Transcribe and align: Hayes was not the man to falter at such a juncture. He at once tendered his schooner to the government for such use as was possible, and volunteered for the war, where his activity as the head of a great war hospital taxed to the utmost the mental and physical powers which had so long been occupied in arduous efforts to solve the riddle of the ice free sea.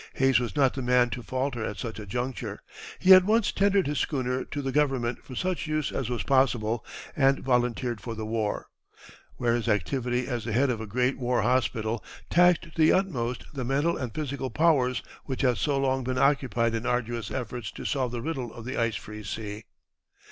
Hayes 0.15 0.39
was 0.39 0.55
not 0.55 0.73
the 0.73 0.81
man 0.81 1.11
to 1.11 1.21
falter 1.21 1.63
at 1.63 1.77
such 1.77 1.99
a 1.99 2.07
juncture. 2.07 2.63
He 2.97 3.13
at 3.13 3.23
once 3.23 3.51
tendered 3.51 3.85
his 3.85 3.99
schooner 3.99 4.43
to 4.45 4.63
the 4.63 4.71
government 4.71 5.23
for 5.23 5.35
such 5.35 5.67
use 5.67 5.91
as 5.91 6.09
was 6.09 6.23
possible, 6.23 6.83
and 7.15 7.41
volunteered 7.43 8.01
for 8.01 8.15
the 8.15 8.25
war, 8.25 8.65
where 9.35 9.53
his 9.53 9.67
activity 9.69 10.25
as 10.25 10.43
the 10.43 10.53
head 10.53 10.71
of 10.71 10.81
a 10.81 10.87
great 10.87 11.19
war 11.19 11.43
hospital 11.43 12.03
taxed 12.31 12.63
to 12.63 12.71
the 12.75 12.91
utmost 12.91 13.45
the 13.53 13.63
mental 13.63 13.95
and 13.95 14.15
physical 14.15 14.49
powers 14.49 15.03
which 15.25 15.43
had 15.43 15.57
so 15.57 15.77
long 15.77 16.03
been 16.03 16.17
occupied 16.17 16.73
in 16.73 16.87
arduous 16.87 17.29
efforts 17.29 17.69
to 17.73 17.85
solve 17.85 18.11
the 18.11 18.23
riddle 18.23 18.51
of 18.55 18.65
the 18.65 18.77
ice 18.77 18.95
free 18.95 19.21
sea. 19.21 19.65